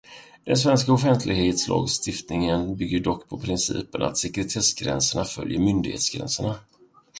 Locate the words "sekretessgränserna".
4.17-5.25